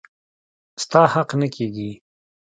[0.83, 1.91] ستا حق نه کيږي.